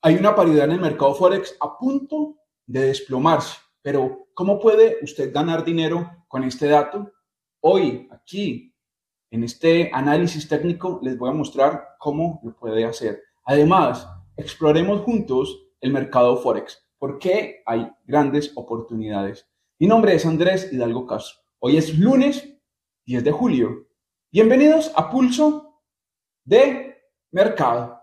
Hay 0.00 0.14
una 0.14 0.32
paridad 0.32 0.66
en 0.66 0.72
el 0.72 0.80
mercado 0.80 1.12
Forex 1.12 1.56
a 1.58 1.76
punto 1.76 2.36
de 2.66 2.82
desplomarse, 2.82 3.58
pero 3.82 4.28
¿cómo 4.32 4.60
puede 4.60 4.98
usted 5.02 5.32
ganar 5.32 5.64
dinero 5.64 6.24
con 6.28 6.44
este 6.44 6.68
dato? 6.68 7.10
Hoy, 7.60 8.08
aquí, 8.12 8.72
en 9.32 9.42
este 9.42 9.90
análisis 9.92 10.46
técnico, 10.46 11.00
les 11.02 11.18
voy 11.18 11.30
a 11.30 11.34
mostrar 11.34 11.96
cómo 11.98 12.38
lo 12.44 12.54
puede 12.54 12.84
hacer. 12.84 13.24
Además, 13.44 14.08
exploremos 14.36 15.00
juntos 15.00 15.66
el 15.80 15.92
mercado 15.92 16.36
Forex, 16.36 16.80
porque 16.96 17.64
hay 17.66 17.90
grandes 18.04 18.52
oportunidades. 18.54 19.48
Mi 19.80 19.88
nombre 19.88 20.14
es 20.14 20.24
Andrés 20.24 20.72
Hidalgo 20.72 21.08
Castro. 21.08 21.40
Hoy 21.58 21.76
es 21.76 21.98
lunes 21.98 22.48
10 23.06 23.24
de 23.24 23.32
julio. 23.32 23.88
Bienvenidos 24.30 24.92
a 24.94 25.10
Pulso 25.10 25.82
de 26.44 27.02
Mercado. 27.32 27.97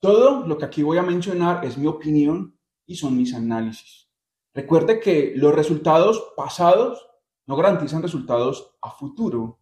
Todo 0.00 0.46
lo 0.46 0.56
que 0.56 0.64
aquí 0.64 0.82
voy 0.82 0.96
a 0.96 1.02
mencionar 1.02 1.62
es 1.62 1.76
mi 1.76 1.86
opinión 1.86 2.58
y 2.86 2.94
son 2.94 3.18
mis 3.18 3.34
análisis. 3.34 4.08
Recuerde 4.54 4.98
que 4.98 5.34
los 5.36 5.54
resultados 5.54 6.32
pasados 6.36 7.06
no 7.46 7.54
garantizan 7.54 8.00
resultados 8.00 8.74
a 8.80 8.90
futuro 8.92 9.60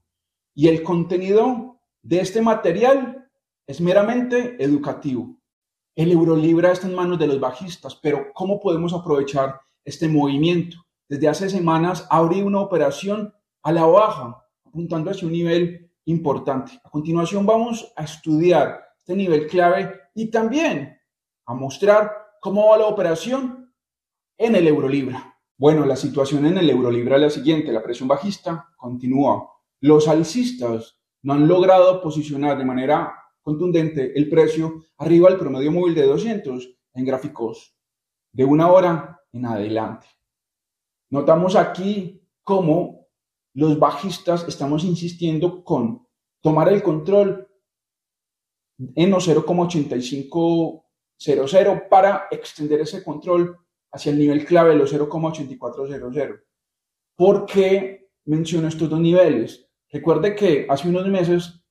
y 0.55 0.69
el 0.69 0.85
contenido 0.85 1.81
de 2.03 2.21
este 2.21 2.41
material 2.41 3.29
es 3.67 3.81
meramente 3.81 4.63
educativo. 4.63 5.41
El 5.97 6.13
Eurolibra 6.13 6.71
está 6.71 6.87
en 6.87 6.95
manos 6.95 7.19
de 7.19 7.27
los 7.27 7.41
bajistas, 7.41 7.97
pero 7.97 8.29
¿cómo 8.33 8.61
podemos 8.61 8.93
aprovechar 8.95 9.61
este 9.85 10.07
movimiento? 10.07 10.77
Desde 11.09 11.27
hace 11.27 11.51
semanas 11.51 12.07
abrí 12.11 12.43
una 12.43 12.61
operación 12.61 13.35
a 13.65 13.73
la 13.73 13.87
baja, 13.87 14.47
apuntando 14.65 15.11
hacia 15.11 15.27
un 15.27 15.33
nivel 15.33 15.91
importante. 16.05 16.81
A 16.85 16.91
continuación 16.91 17.45
vamos 17.45 17.93
a 17.97 18.05
estudiar 18.05 18.88
este 19.09 19.17
nivel 19.17 19.47
clave 19.47 19.91
y 20.15 20.31
también 20.31 21.01
a 21.47 21.55
mostrar 21.55 22.13
cómo 22.43 22.69
va 22.69 22.77
la 22.77 22.89
operación 22.89 23.73
en 24.37 24.55
el 24.55 24.67
Eurolibra. 24.67 25.35
Bueno, 25.57 25.87
la 25.87 25.97
situación 25.97 26.45
en 26.45 26.59
el 26.59 26.69
Eurolibra 26.69 27.17
es 27.17 27.23
la 27.23 27.31
siguiente, 27.31 27.73
la 27.73 27.83
presión 27.83 28.07
bajista 28.07 28.69
continúa. 28.77 29.51
Los 29.81 30.09
alcistas 30.09 31.01
no 31.23 31.33
han 31.33 31.49
logrado 31.49 32.03
posicionar 32.03 32.59
de 32.59 32.67
manera 32.67 33.15
contundente 33.41 34.13
el 34.15 34.29
precio 34.29 34.85
arriba 34.99 35.31
del 35.31 35.39
promedio 35.39 35.73
móvil 35.73 35.95
de 35.95 36.03
200 36.03 36.69
en 36.93 37.05
gráficos 37.07 37.75
de 38.31 38.45
una 38.45 38.71
hora 38.71 39.23
en 39.33 39.47
adelante. 39.47 40.07
Notamos 41.09 41.57
aquí 41.57 42.29
cómo 42.45 43.07
los 43.55 43.79
bajistas 43.79 44.47
estamos 44.47 44.85
insistiendo 44.85 45.65
con 45.65 46.07
tomar 46.43 46.69
el 46.69 46.83
control 46.83 47.48
en 48.95 49.11
los 49.11 49.29
0,8500 49.29 51.89
para 51.89 52.29
extender 52.31 52.81
ese 52.81 53.03
control 53.03 53.59
hacia 53.91 54.13
el 54.13 54.19
nivel 54.19 54.45
clave 54.45 54.71
de 54.71 54.77
los 54.77 54.93
0,8400. 54.93 56.43
¿Por 57.17 57.47
qué 57.47 58.11
menciono 58.27 58.69
estos 58.69 58.89
dos 58.89 59.01
niveles? 59.01 59.69
Recuerde 59.91 60.37
que 60.37 60.67
hace 60.69 60.89
unos 60.89 61.09
meses 61.09 61.65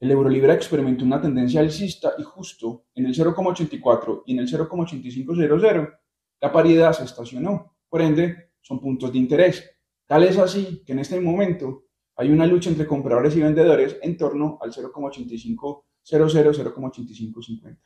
el 0.00 0.12
Eurolibra 0.12 0.54
experimentó 0.54 1.04
una 1.04 1.20
tendencia 1.20 1.60
alcista 1.60 2.14
y 2.18 2.22
justo 2.22 2.86
en 2.94 3.06
el 3.06 3.14
0,84 3.14 4.22
y 4.26 4.32
en 4.32 4.38
el 4.38 4.48
0,8500 4.48 5.98
la 6.40 6.52
paridad 6.52 6.92
se 6.92 7.04
estacionó. 7.04 7.76
Por 7.88 8.00
ende, 8.00 8.52
son 8.60 8.80
puntos 8.80 9.12
de 9.12 9.18
interés. 9.18 9.68
Tal 10.06 10.22
es 10.22 10.38
así 10.38 10.84
que 10.86 10.92
en 10.92 11.00
este 11.00 11.20
momento 11.20 11.86
hay 12.16 12.30
una 12.30 12.46
lucha 12.46 12.70
entre 12.70 12.86
compradores 12.86 13.36
y 13.36 13.40
vendedores 13.40 13.98
en 14.00 14.16
torno 14.16 14.58
al 14.60 14.72
0,85 14.72 15.84
0,8550. 16.10 17.78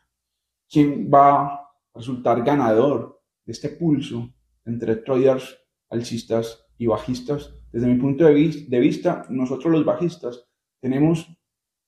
¿Quién 0.68 1.10
va 1.12 1.46
a 1.46 1.72
resultar 1.94 2.42
ganador 2.42 3.22
de 3.44 3.52
este 3.52 3.68
pulso 3.70 4.32
entre 4.64 4.96
traders 4.96 5.58
alcistas 5.90 6.64
y 6.78 6.86
bajistas? 6.86 7.54
Desde 7.72 7.86
mi 7.86 7.98
punto 7.98 8.24
de, 8.24 8.66
de 8.68 8.80
vista, 8.80 9.26
nosotros 9.28 9.72
los 9.72 9.84
bajistas 9.84 10.46
tenemos 10.80 11.26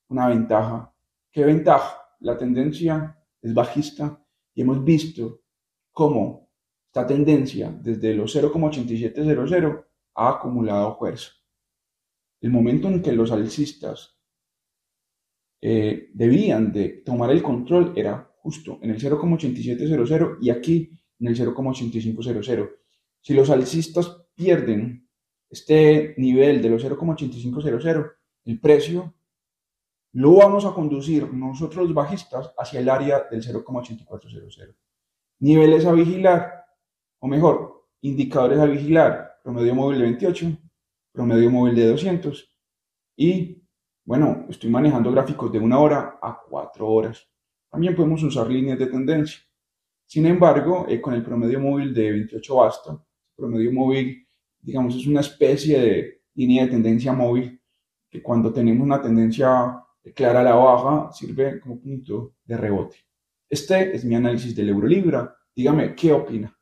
una 0.08 0.28
ventaja. 0.28 0.94
¿Qué 1.30 1.44
ventaja? 1.44 1.98
La 2.20 2.36
tendencia 2.36 3.18
es 3.42 3.52
bajista 3.52 4.24
y 4.54 4.62
hemos 4.62 4.82
visto 4.84 5.42
cómo 5.92 6.50
esta 6.86 7.06
tendencia 7.06 7.76
desde 7.82 8.14
los 8.14 8.34
0,8700 8.36 9.84
ha 10.14 10.28
acumulado 10.28 10.96
fuerza. 10.96 11.32
El 12.40 12.50
momento 12.50 12.88
en 12.88 13.02
que 13.02 13.12
los 13.12 13.32
alcistas 13.32 14.13
eh, 15.66 16.10
debían 16.12 16.70
de 16.70 17.00
tomar 17.06 17.30
el 17.30 17.42
control 17.42 17.94
era 17.96 18.30
justo 18.36 18.78
en 18.82 18.90
el 18.90 19.00
0,8700 19.00 20.36
y 20.42 20.50
aquí 20.50 20.90
en 21.18 21.26
el 21.26 21.34
0,8500. 21.34 22.70
Si 23.22 23.32
los 23.32 23.48
alcistas 23.48 24.14
pierden 24.34 25.08
este 25.48 26.14
nivel 26.18 26.60
de 26.60 26.68
los 26.68 26.84
0,8500, 26.84 28.12
el 28.44 28.60
precio 28.60 29.14
lo 30.12 30.34
vamos 30.34 30.66
a 30.66 30.74
conducir 30.74 31.32
nosotros 31.32 31.94
bajistas 31.94 32.52
hacia 32.58 32.80
el 32.80 32.90
área 32.90 33.26
del 33.30 33.42
0,8400. 33.42 34.76
Niveles 35.38 35.86
a 35.86 35.92
vigilar, 35.92 36.66
o 37.20 37.26
mejor, 37.26 37.88
indicadores 38.02 38.58
a 38.58 38.66
vigilar, 38.66 39.40
promedio 39.42 39.74
móvil 39.74 40.00
de 40.00 40.04
28, 40.04 40.58
promedio 41.10 41.50
móvil 41.50 41.74
de 41.74 41.88
200 41.88 42.54
y 43.16 43.63
bueno, 44.04 44.46
estoy 44.50 44.70
manejando 44.70 45.10
gráficos 45.10 45.50
de 45.50 45.58
una 45.58 45.78
hora 45.78 46.18
a 46.20 46.38
cuatro 46.48 46.88
horas. 46.88 47.26
También 47.70 47.96
podemos 47.96 48.22
usar 48.22 48.48
líneas 48.48 48.78
de 48.78 48.86
tendencia. 48.86 49.40
Sin 50.06 50.26
embargo, 50.26 50.84
eh, 50.88 51.00
con 51.00 51.14
el 51.14 51.22
promedio 51.22 51.58
móvil 51.58 51.94
de 51.94 52.10
28 52.12 52.54
basta. 52.56 53.04
promedio 53.34 53.72
móvil, 53.72 54.26
digamos, 54.60 54.94
es 54.94 55.06
una 55.06 55.20
especie 55.20 55.80
de 55.80 56.22
línea 56.34 56.64
de 56.64 56.70
tendencia 56.70 57.12
móvil 57.12 57.60
que 58.10 58.22
cuando 58.22 58.52
tenemos 58.52 58.84
una 58.84 59.00
tendencia 59.00 59.82
clara 60.14 60.40
a 60.40 60.44
la 60.44 60.54
baja 60.54 61.12
sirve 61.12 61.58
como 61.60 61.80
punto 61.80 62.34
de 62.44 62.56
rebote. 62.56 62.96
Este 63.48 63.96
es 63.96 64.04
mi 64.04 64.14
análisis 64.14 64.54
del 64.54 64.68
euro 64.68 64.86
libra. 64.86 65.34
Dígame, 65.54 65.94
¿qué 65.94 66.12
opina? 66.12 66.56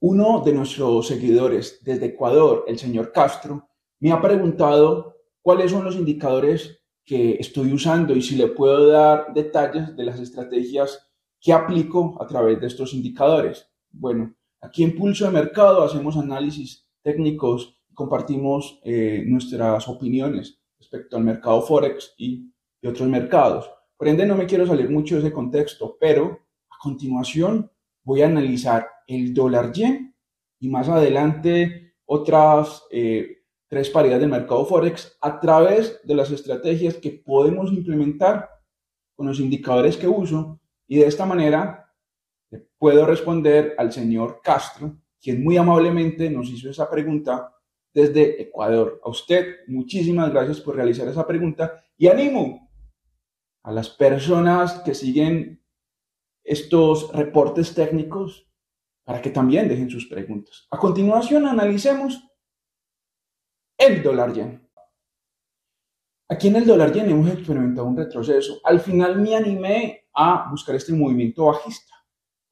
Uno 0.00 0.42
de 0.42 0.52
nuestros 0.54 1.06
seguidores 1.06 1.80
desde 1.84 2.06
Ecuador, 2.06 2.64
el 2.66 2.78
señor 2.78 3.12
Castro, 3.12 3.68
me 4.00 4.10
ha 4.10 4.20
preguntado 4.20 5.19
cuáles 5.42 5.70
son 5.70 5.84
los 5.84 5.96
indicadores 5.96 6.80
que 7.04 7.36
estoy 7.40 7.72
usando 7.72 8.14
y 8.14 8.22
si 8.22 8.36
le 8.36 8.48
puedo 8.48 8.88
dar 8.88 9.32
detalles 9.34 9.96
de 9.96 10.04
las 10.04 10.20
estrategias 10.20 11.10
que 11.40 11.52
aplico 11.52 12.16
a 12.22 12.26
través 12.26 12.60
de 12.60 12.66
estos 12.66 12.92
indicadores. 12.94 13.66
Bueno, 13.90 14.34
aquí 14.60 14.84
en 14.84 14.96
Pulso 14.96 15.24
de 15.24 15.32
Mercado 15.32 15.82
hacemos 15.82 16.16
análisis 16.16 16.86
técnicos 17.02 17.80
compartimos 17.94 18.80
eh, 18.82 19.24
nuestras 19.26 19.86
opiniones 19.88 20.58
respecto 20.78 21.16
al 21.16 21.24
mercado 21.24 21.60
Forex 21.60 22.14
y, 22.16 22.50
y 22.80 22.86
otros 22.86 23.08
mercados. 23.08 23.70
Por 23.96 24.08
ende, 24.08 24.24
no 24.24 24.36
me 24.36 24.46
quiero 24.46 24.66
salir 24.66 24.88
mucho 24.88 25.16
de 25.16 25.20
ese 25.20 25.32
contexto, 25.32 25.98
pero 26.00 26.40
a 26.70 26.76
continuación 26.82 27.70
voy 28.02 28.22
a 28.22 28.26
analizar 28.26 28.88
el 29.06 29.34
dólar 29.34 29.72
yen 29.72 30.14
y 30.58 30.68
más 30.68 30.88
adelante 30.88 31.94
otras 32.06 32.84
eh, 32.90 33.39
tres 33.70 33.88
paridades 33.88 34.22
del 34.22 34.30
mercado 34.30 34.66
Forex 34.66 35.16
a 35.20 35.38
través 35.38 36.00
de 36.02 36.14
las 36.16 36.30
estrategias 36.32 36.96
que 36.96 37.12
podemos 37.12 37.72
implementar 37.72 38.50
con 39.14 39.28
los 39.28 39.38
indicadores 39.38 39.96
que 39.96 40.08
uso 40.08 40.60
y 40.88 40.98
de 40.98 41.06
esta 41.06 41.24
manera 41.24 41.88
puedo 42.78 43.06
responder 43.06 43.76
al 43.78 43.92
señor 43.92 44.40
Castro, 44.42 44.96
quien 45.22 45.44
muy 45.44 45.56
amablemente 45.56 46.28
nos 46.28 46.50
hizo 46.50 46.68
esa 46.68 46.90
pregunta 46.90 47.54
desde 47.94 48.42
Ecuador. 48.42 49.00
A 49.04 49.08
usted, 49.08 49.58
muchísimas 49.68 50.32
gracias 50.32 50.60
por 50.60 50.74
realizar 50.74 51.06
esa 51.06 51.24
pregunta 51.24 51.80
y 51.96 52.08
animo 52.08 52.72
a 53.62 53.70
las 53.70 53.88
personas 53.88 54.80
que 54.80 54.94
siguen 54.94 55.62
estos 56.42 57.12
reportes 57.12 57.72
técnicos 57.72 58.48
para 59.04 59.22
que 59.22 59.30
también 59.30 59.68
dejen 59.68 59.90
sus 59.90 60.06
preguntas. 60.06 60.66
A 60.72 60.78
continuación, 60.78 61.46
analicemos 61.46 62.29
el 63.80 64.02
dólar 64.02 64.32
yen. 64.34 64.68
Aquí 66.28 66.48
en 66.48 66.56
el 66.56 66.66
dólar 66.66 66.92
yen 66.92 67.08
hemos 67.10 67.30
experimentado 67.30 67.86
un 67.88 67.96
retroceso. 67.96 68.60
Al 68.62 68.78
final 68.78 69.18
me 69.20 69.34
animé 69.34 70.04
a 70.14 70.48
buscar 70.50 70.76
este 70.76 70.92
movimiento 70.92 71.46
bajista 71.46 71.94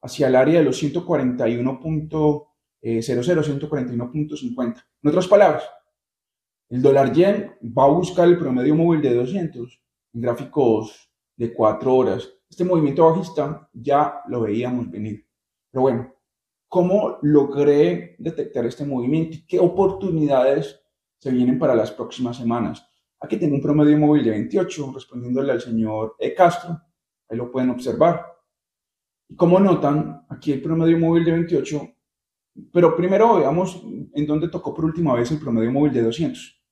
hacia 0.01 0.27
el 0.27 0.35
área 0.35 0.59
de 0.59 0.65
los 0.65 0.81
141.00, 0.81 2.47
141.50. 2.81 4.85
En 5.03 5.09
otras 5.09 5.27
palabras, 5.27 5.69
el 6.69 6.81
dólar 6.81 7.13
yen 7.13 7.55
va 7.61 7.83
a 7.83 7.89
buscar 7.89 8.27
el 8.27 8.39
promedio 8.39 8.73
móvil 8.75 9.01
de 9.01 9.13
200 9.13 9.83
en 10.13 10.21
gráficos 10.21 11.11
de 11.37 11.53
4 11.53 11.95
horas. 11.95 12.27
Este 12.49 12.65
movimiento 12.65 13.07
bajista 13.07 13.69
ya 13.71 14.21
lo 14.27 14.41
veíamos 14.41 14.89
venir. 14.89 15.27
Pero 15.71 15.83
bueno, 15.83 16.11
¿cómo 16.67 17.19
logré 17.21 18.15
detectar 18.17 18.65
este 18.65 18.83
movimiento 18.83 19.37
y 19.37 19.45
qué 19.45 19.59
oportunidades 19.59 20.81
se 21.19 21.31
vienen 21.31 21.59
para 21.59 21.75
las 21.75 21.91
próximas 21.91 22.37
semanas? 22.37 22.85
Aquí 23.19 23.37
tengo 23.37 23.55
un 23.55 23.61
promedio 23.61 23.97
móvil 23.97 24.23
de 24.23 24.31
28, 24.31 24.91
respondiéndole 24.93 25.51
al 25.51 25.61
señor 25.61 26.15
E. 26.17 26.33
Castro. 26.33 26.81
Ahí 27.29 27.37
lo 27.37 27.51
pueden 27.51 27.69
observar. 27.69 28.25
Y 29.27 29.35
como 29.35 29.59
notan, 29.59 30.25
aquí 30.29 30.51
el 30.51 30.61
promedio 30.61 30.97
móvil 30.97 31.25
de 31.25 31.31
28, 31.33 31.81
pero 32.73 32.95
primero 32.95 33.37
veamos 33.37 33.83
en 34.13 34.25
dónde 34.25 34.49
tocó 34.49 34.73
por 34.73 34.85
última 34.85 35.13
vez 35.13 35.31
el 35.31 35.39
promedio 35.39 35.71
móvil 35.71 35.93
de 35.93 36.01
200. 36.01 36.63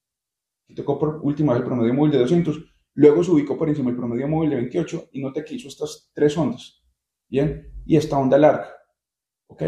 Aquí 0.64 0.76
tocó 0.76 0.98
por 0.98 1.20
última 1.22 1.54
vez 1.54 1.62
el 1.62 1.68
promedio 1.68 1.94
móvil 1.94 2.12
de 2.12 2.20
200, 2.20 2.60
luego 2.96 3.24
se 3.24 3.32
ubicó 3.32 3.58
por 3.58 3.70
encima 3.70 3.90
del 3.90 3.98
promedio 3.98 4.28
móvil 4.28 4.50
de 4.50 4.56
28 4.56 5.10
y 5.12 5.22
note 5.22 5.46
que 5.46 5.56
hizo 5.56 5.68
estas 5.68 6.12
tres 6.14 6.38
ondas. 6.38 6.84
Bien, 7.30 7.74
y 7.86 7.98
esta 7.98 8.18
onda 8.18 8.38
larga. 8.38 8.70
¿Ok? 9.48 9.64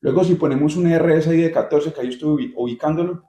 Luego 0.00 0.24
si 0.24 0.34
ponemos 0.34 0.76
un 0.76 0.92
RSI 0.92 1.36
de 1.36 1.52
14, 1.52 1.92
que 1.92 2.00
ahí 2.00 2.08
estoy 2.08 2.52
ubicándolo, 2.56 3.24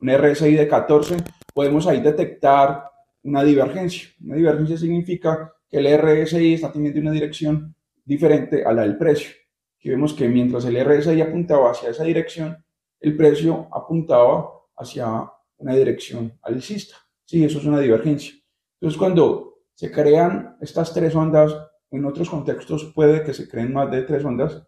un 0.00 0.10
RSI 0.10 0.54
de 0.54 0.68
14, 0.68 1.16
podemos 1.52 1.86
ahí 1.86 2.00
detectar 2.00 2.84
una 3.22 3.42
divergencia. 3.42 4.08
Una 4.24 4.36
divergencia 4.36 4.76
significa 4.76 5.52
que 5.68 5.78
el 5.78 5.98
RSI 5.98 6.54
está 6.54 6.72
teniendo 6.72 7.00
una 7.00 7.12
dirección 7.12 7.74
diferente 8.04 8.64
a 8.64 8.72
la 8.72 8.82
del 8.82 8.96
precio. 8.96 9.30
Aquí 9.78 9.90
vemos 9.90 10.14
que 10.14 10.28
mientras 10.28 10.64
el 10.64 10.82
RSI 10.82 11.20
apuntaba 11.20 11.70
hacia 11.70 11.90
esa 11.90 12.04
dirección, 12.04 12.64
el 13.00 13.16
precio 13.16 13.68
apuntaba 13.72 14.50
hacia 14.76 15.30
una 15.58 15.74
dirección 15.74 16.38
alcista. 16.42 16.96
Sí, 17.24 17.44
eso 17.44 17.58
es 17.58 17.64
una 17.64 17.80
divergencia. 17.80 18.34
Entonces, 18.80 18.98
cuando 18.98 19.58
se 19.74 19.90
crean 19.90 20.56
estas 20.60 20.94
tres 20.94 21.14
ondas, 21.14 21.54
en 21.90 22.04
otros 22.04 22.30
contextos 22.30 22.92
puede 22.94 23.22
que 23.22 23.34
se 23.34 23.48
creen 23.48 23.72
más 23.72 23.90
de 23.90 24.02
tres 24.02 24.24
ondas, 24.24 24.62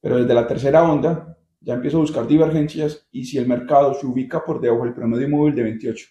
pero 0.00 0.16
desde 0.16 0.34
la 0.34 0.46
tercera 0.46 0.82
onda 0.82 1.36
ya 1.64 1.74
empiezo 1.74 1.96
a 1.96 2.00
buscar 2.00 2.26
divergencias 2.26 3.08
y 3.10 3.24
si 3.24 3.38
el 3.38 3.48
mercado 3.48 3.94
se 3.94 4.06
ubica 4.06 4.44
por 4.44 4.60
debajo 4.60 4.84
del 4.84 4.94
promedio 4.94 5.28
móvil 5.28 5.54
de 5.54 5.62
28 5.62 6.06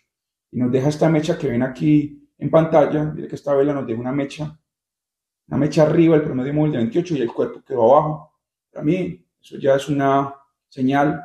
y 0.52 0.58
nos 0.58 0.72
deja 0.72 0.90
esta 0.90 1.10
mecha 1.10 1.38
que 1.38 1.48
ven 1.48 1.62
aquí 1.62 2.28
en 2.38 2.50
pantalla, 2.50 3.06
mire 3.06 3.28
que 3.28 3.36
esta 3.36 3.54
vela 3.54 3.74
nos 3.74 3.86
deja 3.86 4.00
una 4.00 4.12
mecha, 4.12 4.60
una 5.48 5.58
mecha 5.58 5.84
arriba 5.84 6.16
del 6.16 6.26
promedio 6.26 6.54
móvil 6.54 6.72
de 6.72 6.78
28 6.80 7.16
y 7.16 7.22
el 7.22 7.32
cuerpo 7.32 7.64
quedó 7.64 7.92
abajo. 7.92 8.34
Para 8.72 8.84
mí 8.84 9.26
eso 9.42 9.58
ya 9.58 9.76
es 9.76 9.88
una 9.90 10.34
señal 10.68 11.24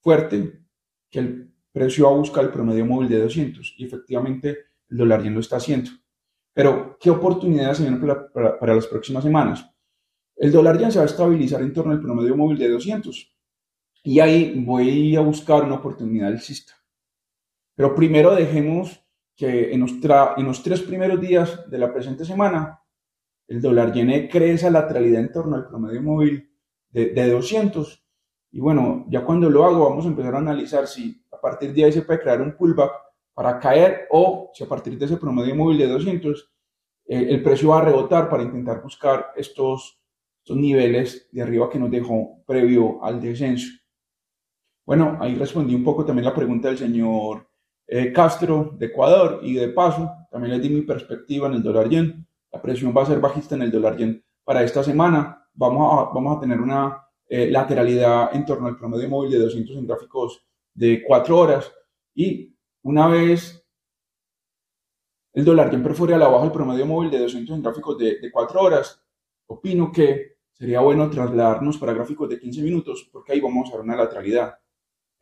fuerte 0.00 0.60
que 1.10 1.18
el 1.18 1.54
precio 1.72 2.04
va 2.06 2.12
a 2.12 2.18
buscar 2.18 2.44
el 2.44 2.50
promedio 2.50 2.84
móvil 2.84 3.08
de 3.08 3.22
200 3.22 3.74
y 3.78 3.84
efectivamente 3.86 4.58
el 4.88 4.98
dólar 4.98 5.22
yen 5.22 5.34
lo 5.34 5.40
está 5.40 5.56
haciendo. 5.56 5.90
Pero, 6.52 6.98
¿qué 7.00 7.10
oportunidades 7.10 7.78
se 7.78 7.84
vienen 7.84 8.00
para, 8.00 8.58
para 8.58 8.74
las 8.74 8.86
próximas 8.86 9.22
semanas? 9.22 9.64
El 10.40 10.52
dólar 10.52 10.78
ya 10.78 10.90
se 10.90 10.98
va 10.98 11.02
a 11.02 11.06
estabilizar 11.06 11.60
en 11.60 11.74
torno 11.74 11.92
al 11.92 12.00
promedio 12.00 12.34
móvil 12.34 12.56
de 12.56 12.70
200. 12.70 13.36
Y 14.04 14.20
ahí 14.20 14.54
voy 14.64 15.14
a 15.14 15.20
buscar 15.20 15.64
una 15.64 15.74
oportunidad 15.74 16.28
alcista. 16.28 16.72
Pero 17.74 17.94
primero 17.94 18.34
dejemos 18.34 19.04
que 19.36 19.70
en 19.74 19.80
los, 19.80 20.62
tres 20.62 20.80
primeros 20.80 21.20
días 21.20 21.70
de 21.70 21.76
la 21.76 21.92
presente 21.92 22.24
semana, 22.24 22.82
el 23.48 23.60
dólar 23.60 23.92
yen 23.92 24.28
crece 24.28 24.70
la 24.70 24.80
lateralidad 24.80 25.20
en 25.20 25.30
torno 25.30 25.56
al 25.56 25.68
promedio 25.68 26.00
móvil 26.00 26.50
de, 26.88 27.10
de 27.10 27.30
200. 27.30 28.02
Y 28.52 28.60
bueno, 28.60 29.04
ya 29.10 29.22
cuando 29.22 29.50
lo 29.50 29.66
hago, 29.66 29.90
vamos 29.90 30.06
a 30.06 30.08
empezar 30.08 30.36
a 30.36 30.38
analizar 30.38 30.86
si 30.86 31.22
a 31.30 31.38
partir 31.38 31.74
de 31.74 31.84
ahí 31.84 31.92
se 31.92 32.00
puede 32.00 32.20
crear 32.20 32.40
un 32.40 32.56
pullback 32.56 32.92
para 33.34 33.60
caer 33.60 34.06
o 34.10 34.50
si 34.54 34.64
a 34.64 34.68
partir 34.68 34.96
de 34.96 35.04
ese 35.04 35.18
promedio 35.18 35.54
móvil 35.54 35.76
de 35.76 35.86
200 35.86 36.50
eh, 37.08 37.26
el 37.28 37.42
precio 37.42 37.68
va 37.68 37.80
a 37.80 37.84
rebotar 37.84 38.30
para 38.30 38.42
intentar 38.42 38.82
buscar 38.82 39.32
estos 39.36 39.99
estos 40.42 40.56
niveles 40.56 41.28
de 41.30 41.42
arriba 41.42 41.68
que 41.70 41.78
nos 41.78 41.90
dejó 41.90 42.42
previo 42.46 43.02
al 43.04 43.20
descenso. 43.20 43.68
Bueno, 44.86 45.18
ahí 45.20 45.34
respondí 45.34 45.74
un 45.74 45.84
poco 45.84 46.04
también 46.04 46.24
la 46.24 46.34
pregunta 46.34 46.68
del 46.68 46.78
señor 46.78 47.48
eh, 47.86 48.12
Castro 48.12 48.74
de 48.78 48.86
Ecuador 48.86 49.40
y 49.42 49.54
de 49.54 49.68
paso 49.68 50.10
también 50.30 50.54
les 50.54 50.62
di 50.62 50.70
mi 50.70 50.82
perspectiva 50.82 51.48
en 51.48 51.54
el 51.54 51.62
dólar 51.62 51.88
yen. 51.88 52.26
La 52.52 52.60
presión 52.60 52.94
va 52.96 53.02
a 53.02 53.06
ser 53.06 53.20
bajista 53.20 53.54
en 53.54 53.62
el 53.62 53.70
dólar 53.70 53.96
yen 53.96 54.24
para 54.42 54.62
esta 54.62 54.82
semana. 54.82 55.46
Vamos 55.54 55.92
a, 55.92 56.12
vamos 56.12 56.36
a 56.36 56.40
tener 56.40 56.60
una 56.60 57.06
eh, 57.28 57.50
lateralidad 57.50 58.34
en 58.34 58.44
torno 58.44 58.66
al 58.66 58.76
promedio 58.76 59.08
móvil 59.08 59.30
de 59.30 59.38
200 59.38 59.76
en 59.76 59.86
gráficos 59.86 60.44
de 60.74 61.02
4 61.06 61.38
horas 61.38 61.72
y 62.14 62.56
una 62.82 63.06
vez 63.08 63.64
el 65.32 65.44
dólar 65.44 65.70
yen 65.70 65.82
perfore 65.82 66.14
a 66.14 66.18
la 66.18 66.28
baja 66.28 66.46
el 66.46 66.52
promedio 66.52 66.86
móvil 66.86 67.10
de 67.10 67.18
200 67.18 67.56
en 67.56 67.62
gráficos 67.62 67.98
de, 67.98 68.18
de 68.18 68.30
4 68.30 68.60
horas, 68.60 69.00
opino 69.46 69.92
que 69.92 70.29
sería 70.60 70.80
bueno 70.80 71.08
trasladarnos 71.08 71.78
para 71.78 71.94
gráficos 71.94 72.28
de 72.28 72.38
15 72.38 72.60
minutos 72.60 73.08
porque 73.10 73.32
ahí 73.32 73.40
vamos 73.40 73.70
a 73.70 73.76
ver 73.76 73.80
una 73.80 73.96
lateralidad. 73.96 74.58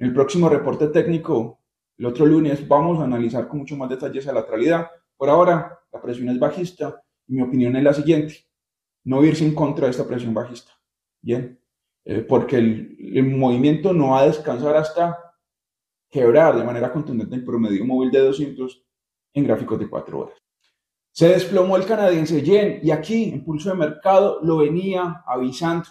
En 0.00 0.08
el 0.08 0.12
próximo 0.12 0.48
reporte 0.48 0.88
técnico, 0.88 1.60
el 1.96 2.06
otro 2.06 2.26
lunes, 2.26 2.66
vamos 2.66 2.98
a 2.98 3.04
analizar 3.04 3.46
con 3.46 3.60
mucho 3.60 3.76
más 3.76 3.88
detalle 3.88 4.18
esa 4.18 4.32
lateralidad. 4.32 4.88
Por 5.16 5.30
ahora, 5.30 5.78
la 5.92 6.02
presión 6.02 6.28
es 6.30 6.40
bajista 6.40 7.00
y 7.28 7.34
mi 7.34 7.42
opinión 7.42 7.76
es 7.76 7.84
la 7.84 7.94
siguiente, 7.94 8.34
no 9.04 9.24
irse 9.24 9.44
en 9.44 9.54
contra 9.54 9.84
de 9.84 9.92
esta 9.92 10.08
presión 10.08 10.34
bajista. 10.34 10.72
Bien, 11.22 11.60
eh, 12.04 12.22
porque 12.22 12.56
el, 12.56 12.96
el 12.98 13.24
movimiento 13.24 13.92
no 13.92 14.10
va 14.10 14.22
a 14.22 14.26
descansar 14.26 14.76
hasta 14.76 15.16
quebrar 16.10 16.56
de 16.56 16.64
manera 16.64 16.92
contundente 16.92 17.36
el 17.36 17.44
promedio 17.44 17.84
móvil 17.84 18.10
de 18.10 18.20
200 18.20 18.84
en 19.34 19.44
gráficos 19.44 19.78
de 19.78 19.88
4 19.88 20.18
horas. 20.18 20.38
Se 21.18 21.26
desplomó 21.26 21.76
el 21.76 21.84
canadiense 21.84 22.42
yen 22.42 22.78
y 22.80 22.92
aquí, 22.92 23.24
impulso 23.24 23.70
de 23.70 23.74
mercado, 23.74 24.38
lo 24.40 24.58
venía 24.58 25.24
avisando. 25.26 25.88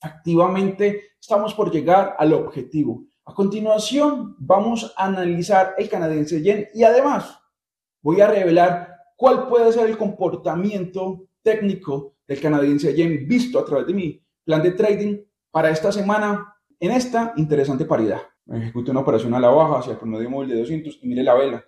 Activamente 0.00 1.14
estamos 1.20 1.54
por 1.54 1.72
llegar 1.72 2.14
al 2.16 2.32
objetivo. 2.34 3.02
A 3.24 3.34
continuación, 3.34 4.36
vamos 4.38 4.94
a 4.96 5.06
analizar 5.06 5.74
el 5.76 5.88
canadiense 5.88 6.40
yen 6.40 6.68
y 6.72 6.84
además 6.84 7.36
voy 8.00 8.20
a 8.20 8.28
revelar 8.28 8.94
cuál 9.16 9.48
puede 9.48 9.72
ser 9.72 9.90
el 9.90 9.98
comportamiento 9.98 11.26
técnico 11.42 12.14
del 12.28 12.40
canadiense 12.40 12.94
yen 12.94 13.26
visto 13.26 13.58
a 13.58 13.64
través 13.64 13.88
de 13.88 13.94
mi 13.94 14.24
plan 14.44 14.62
de 14.62 14.70
trading 14.70 15.18
para 15.50 15.70
esta 15.70 15.90
semana 15.90 16.54
en 16.78 16.92
esta 16.92 17.32
interesante 17.36 17.86
paridad. 17.86 18.20
Ejecute 18.46 18.92
una 18.92 19.00
operación 19.00 19.34
a 19.34 19.40
la 19.40 19.50
baja 19.50 19.80
hacia 19.80 19.94
el 19.94 19.98
promedio 19.98 20.30
móvil 20.30 20.50
de 20.50 20.60
200 20.60 21.00
y 21.02 21.08
mire 21.08 21.24
la 21.24 21.34
vela. 21.34 21.64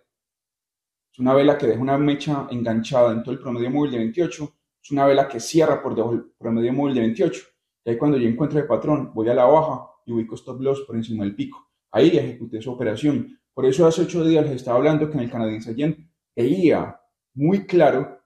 Es 1.13 1.19
una 1.19 1.35
vela 1.35 1.59
que 1.59 1.67
deja 1.67 1.81
una 1.81 1.99
mecha 1.99 2.47
enganchada 2.51 3.13
en 3.13 3.23
todo 3.23 3.35
el 3.35 3.41
promedio 3.41 3.71
móvil 3.71 3.93
de 3.93 3.99
28. 3.99 4.55
Es 4.83 4.91
una 4.93 5.05
vela 5.05 5.29
que 5.29 5.41
cierra 5.41 5.83
por 5.83 5.95
debajo 5.95 6.15
del 6.15 6.25
promedio 6.39 6.73
móvil 6.73 6.95
de 6.95 7.01
28. 7.03 7.43
Y 7.85 7.91
ahí 7.91 7.99
cuando 7.99 8.17
yo 8.17 8.27
encuentro 8.27 8.59
el 8.59 8.67
patrón, 8.67 9.13
voy 9.13 9.29
a 9.29 9.35
la 9.35 9.45
baja 9.45 9.89
y 10.07 10.13
ubico 10.13 10.37
stop 10.37 10.61
loss 10.63 10.81
por 10.87 10.97
encima 10.97 11.25
del 11.25 11.35
pico. 11.35 11.69
Ahí 11.91 12.17
ejecuté 12.17 12.59
esa 12.59 12.71
operación. 12.71 13.39
Por 13.53 13.67
eso 13.67 13.87
hace 13.87 14.03
ocho 14.03 14.25
días 14.25 14.45
les 14.45 14.57
estaba 14.57 14.79
hablando 14.79 15.11
que 15.11 15.15
en 15.19 15.25
el 15.25 15.31
canadiense 15.31 15.75
yen 15.75 16.11
veía 16.35 16.99
muy 17.35 17.67
claro 17.67 18.19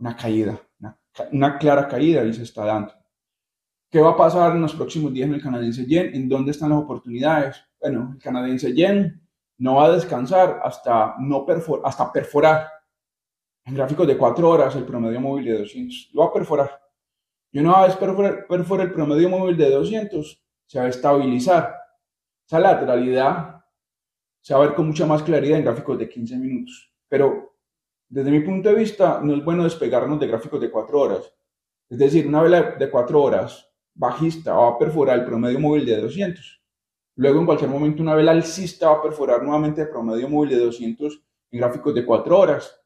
una 0.00 0.16
caída, 0.16 0.60
una, 0.80 0.98
una, 1.30 1.58
clara 1.58 1.86
caída 1.86 2.24
y 2.24 2.34
se 2.34 2.42
está 2.42 2.64
dando. 2.64 2.92
¿Qué 3.90 4.00
va 4.00 4.10
a 4.10 4.16
pasar 4.16 4.56
en 4.56 4.62
los 4.62 4.74
próximos 4.74 5.12
días 5.12 5.28
en 5.28 5.34
el 5.34 5.42
canadiense 5.42 5.86
yen? 5.86 6.12
¿En 6.14 6.28
dónde 6.28 6.50
están 6.50 6.70
las 6.70 6.80
oportunidades? 6.80 7.56
Bueno, 7.80 8.10
el 8.14 8.20
canadiense 8.20 8.74
yen 8.74 9.27
no 9.58 9.76
va 9.76 9.86
a 9.86 9.92
descansar 9.92 10.60
hasta, 10.62 11.16
no 11.18 11.44
hasta 11.84 12.12
perforar 12.12 12.68
en 13.64 13.74
gráficos 13.74 14.06
de 14.06 14.16
4 14.16 14.48
horas 14.48 14.74
el 14.76 14.84
promedio 14.84 15.20
móvil 15.20 15.44
de 15.46 15.58
200. 15.58 16.10
Lo 16.14 16.22
va 16.22 16.28
a 16.28 16.32
perforar. 16.32 16.80
Y 17.50 17.58
una 17.58 17.82
vez 17.82 17.96
perfora, 17.96 18.82
el 18.82 18.92
promedio 18.92 19.28
móvil 19.28 19.56
de 19.56 19.70
200, 19.70 20.44
se 20.66 20.78
va 20.78 20.86
a 20.86 20.88
estabilizar. 20.88 21.76
Esa 22.46 22.60
lateralidad 22.60 23.62
se 24.40 24.54
va 24.54 24.60
a 24.60 24.66
ver 24.66 24.74
con 24.74 24.86
mucha 24.86 25.06
más 25.06 25.22
claridad 25.22 25.58
en 25.58 25.64
gráficos 25.64 25.98
de 25.98 26.08
15 26.08 26.36
minutos. 26.36 26.94
Pero 27.08 27.56
desde 28.08 28.30
mi 28.30 28.40
punto 28.40 28.68
de 28.68 28.76
vista, 28.76 29.20
no 29.22 29.34
es 29.34 29.44
bueno 29.44 29.64
despegarnos 29.64 30.20
de 30.20 30.28
gráficos 30.28 30.60
de 30.60 30.70
4 30.70 31.00
horas. 31.00 31.34
Es 31.90 31.98
decir, 31.98 32.26
una 32.26 32.42
vela 32.42 32.62
de 32.78 32.90
4 32.90 33.20
horas 33.20 33.68
bajista 33.94 34.54
va 34.54 34.68
a 34.68 34.78
perforar 34.78 35.18
el 35.18 35.24
promedio 35.24 35.58
móvil 35.58 35.84
de 35.84 36.00
200 36.00 36.58
Luego, 37.18 37.40
en 37.40 37.46
cualquier 37.46 37.68
momento, 37.68 38.00
una 38.00 38.14
vela 38.14 38.30
alcista 38.30 38.90
va 38.90 38.98
a 38.98 39.02
perforar 39.02 39.42
nuevamente 39.42 39.82
el 39.82 39.88
promedio 39.88 40.28
móvil 40.28 40.50
de 40.50 40.58
200 40.64 41.20
en 41.50 41.58
gráficos 41.58 41.92
de 41.92 42.06
4 42.06 42.38
horas. 42.38 42.80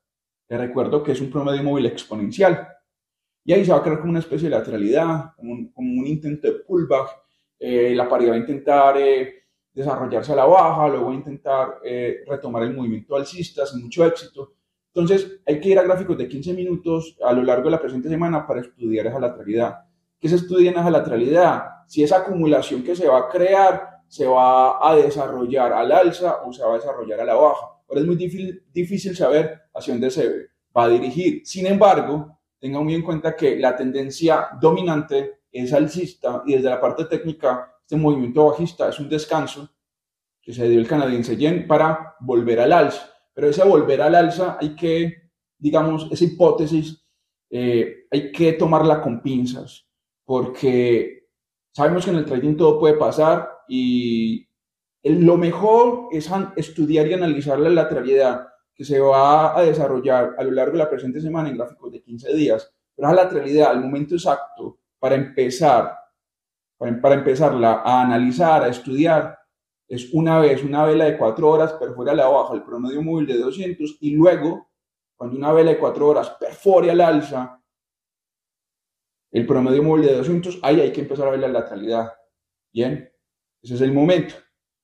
Les 0.48 0.58
recuerdo 0.58 1.02
que 1.02 1.12
es 1.12 1.20
un 1.20 1.30
promedio 1.30 1.62
móvil 1.62 1.84
exponencial. 1.84 2.66
Y 3.44 3.52
ahí 3.52 3.62
se 3.62 3.72
va 3.72 3.78
a 3.78 3.82
crear 3.82 3.98
como 3.98 4.08
una 4.08 4.20
especie 4.20 4.48
de 4.48 4.56
lateralidad, 4.56 5.34
como 5.36 5.52
un, 5.52 6.06
intento 6.06 6.50
de 6.50 6.60
pullback. 6.60 7.10
Eh, 7.58 7.94
la 7.94 8.08
paridad 8.08 8.30
va 8.30 8.36
a 8.36 8.38
intentar 8.38 8.96
eh, 8.96 9.34
desarrollarse 9.70 10.32
a 10.32 10.36
la 10.36 10.46
baja, 10.46 10.88
luego 10.88 11.06
va 11.08 11.12
a 11.12 11.16
intentar 11.16 11.68
eh, 11.84 12.24
retomar 12.26 12.62
el 12.62 12.74
movimiento 12.74 13.14
alcista 13.14 13.66
sin 13.66 13.82
mucho 13.82 14.02
éxito. 14.06 14.54
Entonces, 14.94 15.42
hay 15.44 15.60
que 15.60 15.68
ir 15.68 15.78
a 15.78 15.82
gráficos 15.82 16.16
de 16.16 16.26
15 16.26 16.54
minutos 16.54 17.18
a 17.22 17.34
lo 17.34 17.42
largo 17.42 17.64
de 17.64 17.72
la 17.72 17.80
presente 17.80 18.08
semana 18.08 18.46
para 18.46 18.62
estudiar 18.62 19.08
esa 19.08 19.20
lateralidad. 19.20 19.80
¿Qué 20.18 20.30
se 20.30 20.36
estudia 20.36 20.70
en 20.70 20.78
esa 20.78 20.90
lateralidad? 20.90 21.64
Si 21.86 22.02
esa 22.02 22.20
acumulación 22.20 22.82
que 22.82 22.96
se 22.96 23.06
va 23.06 23.18
a 23.18 23.28
crear 23.28 23.91
se 24.12 24.26
va 24.26 24.86
a 24.86 24.94
desarrollar 24.94 25.72
al 25.72 25.90
alza 25.90 26.42
o 26.44 26.52
se 26.52 26.62
va 26.62 26.72
a 26.72 26.76
desarrollar 26.76 27.20
a 27.20 27.24
la 27.24 27.34
baja. 27.34 27.80
Ahora 27.88 28.02
es 28.02 28.06
muy 28.06 28.16
difícil, 28.16 29.16
saber 29.16 29.62
hacia 29.72 29.94
dónde 29.94 30.10
se 30.10 30.50
va 30.76 30.84
a 30.84 30.88
dirigir. 30.90 31.40
Sin 31.46 31.64
embargo, 31.64 32.38
tengan 32.58 32.84
muy 32.84 32.94
en 32.94 33.00
cuenta 33.00 33.34
que 33.34 33.56
la 33.56 33.74
tendencia 33.74 34.48
dominante 34.60 35.44
es 35.50 35.72
alcista 35.72 36.42
y 36.44 36.52
desde 36.52 36.68
la 36.68 36.78
parte 36.78 37.06
técnica 37.06 37.74
este 37.80 37.96
movimiento 37.96 38.44
bajista 38.48 38.90
es 38.90 39.00
un 39.00 39.08
descanso 39.08 39.70
que 40.42 40.52
se 40.52 40.68
dio 40.68 40.78
el 40.78 40.86
canadiense 40.86 41.34
Yen 41.34 41.66
para 41.66 42.14
volver 42.20 42.60
al 42.60 42.74
alza. 42.74 43.10
Pero 43.32 43.48
ese 43.48 43.64
volver 43.64 44.02
al 44.02 44.14
alza 44.14 44.58
hay 44.60 44.76
que, 44.76 45.30
digamos, 45.56 46.06
esa 46.12 46.24
hipótesis 46.24 47.02
eh, 47.48 48.04
hay 48.10 48.30
que 48.30 48.52
tomarla 48.52 49.00
con 49.00 49.22
pinzas 49.22 49.86
porque 50.26 51.28
sabemos 51.74 52.04
que 52.04 52.10
en 52.10 52.18
el 52.18 52.26
trading 52.26 52.56
todo 52.58 52.78
puede 52.78 52.94
pasar 52.94 53.51
y 53.68 54.48
lo 55.04 55.36
mejor 55.36 56.08
es 56.12 56.30
estudiar 56.56 57.06
y 57.08 57.14
analizar 57.14 57.58
la 57.58 57.70
lateralidad 57.70 58.48
que 58.74 58.84
se 58.84 59.00
va 59.00 59.56
a 59.56 59.62
desarrollar 59.62 60.34
a 60.38 60.44
lo 60.44 60.52
largo 60.52 60.72
de 60.72 60.78
la 60.78 60.90
presente 60.90 61.20
semana 61.20 61.48
en 61.48 61.56
gráficos 61.56 61.92
de 61.92 62.02
15 62.02 62.34
días, 62.34 62.72
pero 62.94 63.08
la 63.08 63.24
lateralidad, 63.24 63.70
al 63.70 63.80
momento 63.80 64.14
exacto 64.14 64.78
para 64.98 65.16
empezar, 65.16 65.98
para, 66.78 67.14
empezarla 67.14 67.82
a 67.84 68.02
analizar, 68.02 68.62
a 68.62 68.68
estudiar, 68.68 69.38
es 69.88 70.12
una 70.14 70.38
vez 70.38 70.62
una 70.62 70.84
vela 70.84 71.04
de 71.04 71.18
4 71.18 71.48
horas 71.48 71.72
perfora 71.74 72.14
la 72.14 72.28
baja, 72.28 72.54
el 72.54 72.62
promedio 72.62 73.02
móvil 73.02 73.26
de 73.26 73.38
200 73.38 73.98
y 74.00 74.10
luego, 74.12 74.70
cuando 75.16 75.36
una 75.36 75.52
vela 75.52 75.72
de 75.72 75.78
4 75.78 76.08
horas 76.08 76.30
perfore 76.30 76.90
al 76.90 77.00
alza, 77.00 77.60
el 79.32 79.46
promedio 79.46 79.82
móvil 79.82 80.06
de 80.06 80.16
200, 80.16 80.60
ahí 80.62 80.80
hay 80.80 80.92
que 80.92 81.00
empezar 81.00 81.26
a 81.26 81.30
ver 81.30 81.40
la 81.40 81.48
lateralidad. 81.48 82.12
Bien, 82.72 83.11
ese 83.62 83.74
es 83.74 83.80
el 83.80 83.92
momento. 83.92 84.34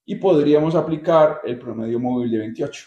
Y 0.05 0.17
podríamos 0.17 0.75
aplicar 0.75 1.41
el 1.45 1.59
promedio 1.59 1.99
móvil 2.01 2.31
de 2.31 2.39
28. 2.39 2.87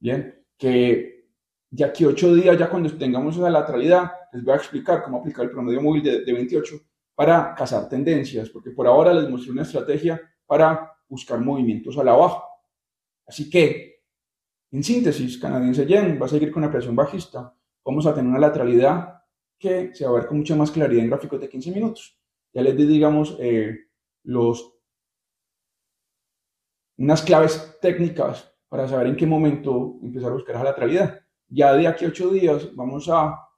Bien, 0.00 0.44
que 0.56 1.26
de 1.70 1.84
aquí 1.84 2.04
a 2.04 2.08
8 2.08 2.34
días, 2.34 2.58
ya 2.58 2.70
cuando 2.70 2.90
tengamos 2.96 3.36
esa 3.36 3.50
lateralidad, 3.50 4.12
les 4.32 4.44
voy 4.44 4.54
a 4.54 4.56
explicar 4.56 5.02
cómo 5.02 5.18
aplicar 5.18 5.44
el 5.44 5.50
promedio 5.50 5.82
móvil 5.82 6.02
de, 6.02 6.24
de 6.24 6.32
28 6.32 6.76
para 7.14 7.54
cazar 7.54 7.88
tendencias, 7.88 8.48
porque 8.48 8.70
por 8.70 8.86
ahora 8.86 9.12
les 9.12 9.28
mostré 9.28 9.50
una 9.52 9.62
estrategia 9.62 10.20
para 10.46 10.92
buscar 11.08 11.40
movimientos 11.40 11.98
a 11.98 12.04
la 12.04 12.12
baja. 12.12 12.44
Así 13.26 13.50
que, 13.50 14.02
en 14.70 14.82
síntesis, 14.82 15.38
canadiense 15.38 15.86
yen 15.86 16.18
va 16.20 16.26
a 16.26 16.28
seguir 16.28 16.50
con 16.52 16.62
la 16.62 16.70
presión 16.70 16.94
bajista. 16.94 17.54
Vamos 17.84 18.06
a 18.06 18.14
tener 18.14 18.30
una 18.30 18.38
lateralidad 18.38 19.22
que 19.58 19.94
se 19.94 20.04
va 20.04 20.10
a 20.10 20.14
ver 20.20 20.26
con 20.26 20.38
mucha 20.38 20.54
más 20.54 20.70
claridad 20.70 21.02
en 21.02 21.10
gráficos 21.10 21.40
de 21.40 21.48
15 21.48 21.70
minutos. 21.72 22.18
Ya 22.52 22.62
les 22.62 22.76
di, 22.76 22.86
digamos, 22.86 23.36
eh, 23.40 23.76
los, 24.24 24.77
unas 26.98 27.22
claves 27.22 27.78
técnicas 27.80 28.52
para 28.68 28.88
saber 28.88 29.06
en 29.06 29.16
qué 29.16 29.26
momento 29.26 29.98
empezar 30.02 30.30
a 30.30 30.34
buscar 30.34 30.56
esa 30.56 30.64
lateralidad. 30.64 31.20
Ya 31.48 31.72
de 31.72 31.86
aquí 31.86 32.04
a 32.04 32.08
8 32.08 32.30
días 32.30 32.74
vamos 32.74 33.08
a 33.08 33.48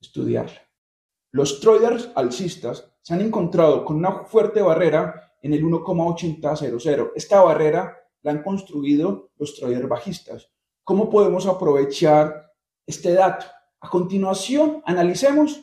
estudiarla. 0.00 0.60
Los 1.30 1.60
traders 1.60 2.10
alcistas 2.14 2.92
se 3.00 3.14
han 3.14 3.20
encontrado 3.20 3.84
con 3.84 3.96
una 3.96 4.24
fuerte 4.24 4.60
barrera 4.60 5.32
en 5.40 5.54
el 5.54 5.64
1,8000. 5.64 7.12
Esta 7.14 7.40
barrera 7.40 7.96
la 8.20 8.32
han 8.32 8.42
construido 8.42 9.30
los 9.38 9.54
traders 9.54 9.88
bajistas. 9.88 10.50
¿Cómo 10.84 11.08
podemos 11.08 11.46
aprovechar 11.46 12.52
este 12.86 13.14
dato? 13.14 13.46
A 13.80 13.88
continuación, 13.88 14.82
analicemos 14.84 15.62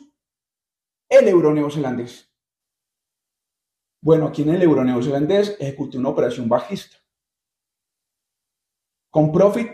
el 1.08 1.28
euro 1.28 1.52
neozelandés. 1.52 2.28
Bueno, 4.02 4.26
aquí 4.26 4.42
en 4.42 4.50
el 4.50 4.62
euro 4.62 4.82
neozelandés 4.82 5.56
ejecuté 5.60 5.98
una 5.98 6.08
operación 6.08 6.48
bajista 6.48 6.99
con 9.10 9.32
profit 9.32 9.68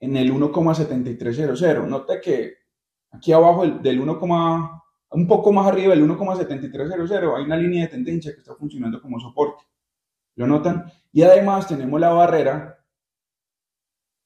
en 0.00 0.16
el 0.16 0.32
1,7300. 0.32 1.86
Note 1.86 2.20
que 2.20 2.54
aquí 3.10 3.32
abajo 3.32 3.66
del 3.66 4.00
1, 4.00 4.82
un 5.10 5.26
poco 5.26 5.52
más 5.52 5.66
arriba 5.66 5.94
del 5.94 6.08
1,7300 6.08 7.36
hay 7.36 7.44
una 7.44 7.56
línea 7.56 7.82
de 7.82 7.88
tendencia 7.88 8.32
que 8.32 8.40
está 8.40 8.54
funcionando 8.54 9.00
como 9.00 9.20
soporte. 9.20 9.64
¿Lo 10.34 10.46
notan? 10.46 10.90
Y 11.12 11.22
además 11.22 11.68
tenemos 11.68 12.00
la 12.00 12.12
barrera 12.12 12.78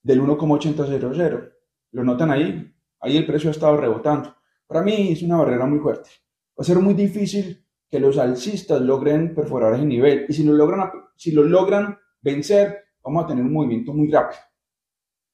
del 0.03 0.23
1,8000. 0.23 1.53
¿Lo 1.93 2.05
notan 2.05 2.31
ahí? 2.31 2.73
Ahí 3.01 3.17
el 3.17 3.27
precio 3.27 3.51
ha 3.51 3.53
estado 3.53 3.77
rebotando. 3.77 4.35
Para 4.67 4.83
mí 4.83 5.13
es 5.13 5.23
una 5.23 5.37
barrera 5.37 5.67
muy 5.67 5.79
fuerte. 5.81 6.11
Va 6.59 6.63
a 6.63 6.65
ser 6.65 6.79
muy 6.79 6.95
difícil 6.95 7.65
que 7.91 8.01
los 8.01 8.19
alcistas 8.19 8.81
logren 8.81 9.35
perforar 9.35 9.75
ese 9.75 9.85
nivel. 9.85 10.27
Y 10.29 10.33
si 10.33 10.45
lo 10.45 10.53
logran, 10.55 10.91
si 11.17 11.33
lo 11.33 11.43
logran 11.43 11.99
vencer, 12.21 12.85
vamos 13.03 13.25
a 13.25 13.27
tener 13.29 13.45
un 13.45 13.53
movimiento 13.53 13.93
muy 13.93 14.11
rápido, 14.11 14.41